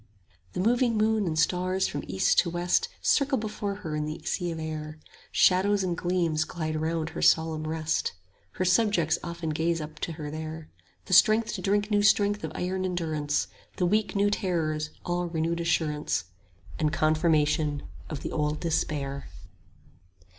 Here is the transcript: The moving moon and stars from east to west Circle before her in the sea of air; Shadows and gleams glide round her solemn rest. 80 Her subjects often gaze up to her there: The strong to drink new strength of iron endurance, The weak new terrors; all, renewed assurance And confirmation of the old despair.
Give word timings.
The 0.53 0.59
moving 0.59 0.97
moon 0.97 1.27
and 1.27 1.37
stars 1.37 1.87
from 1.87 2.03
east 2.07 2.39
to 2.39 2.49
west 2.49 2.89
Circle 3.03 3.37
before 3.37 3.75
her 3.85 3.95
in 3.95 4.05
the 4.05 4.19
sea 4.23 4.49
of 4.49 4.57
air; 4.59 4.97
Shadows 5.31 5.83
and 5.83 5.95
gleams 5.95 6.43
glide 6.43 6.75
round 6.75 7.09
her 7.09 7.21
solemn 7.21 7.67
rest. 7.67 8.13
80 8.53 8.57
Her 8.57 8.65
subjects 8.65 9.19
often 9.23 9.51
gaze 9.51 9.79
up 9.79 9.99
to 9.99 10.13
her 10.13 10.31
there: 10.31 10.71
The 11.05 11.13
strong 11.13 11.43
to 11.43 11.61
drink 11.61 11.91
new 11.91 12.01
strength 12.01 12.43
of 12.43 12.51
iron 12.55 12.83
endurance, 12.83 13.45
The 13.77 13.85
weak 13.85 14.15
new 14.15 14.31
terrors; 14.31 14.89
all, 15.05 15.27
renewed 15.27 15.59
assurance 15.59 16.23
And 16.79 16.91
confirmation 16.91 17.83
of 18.09 18.21
the 18.21 18.31
old 18.31 18.59
despair. 18.59 19.27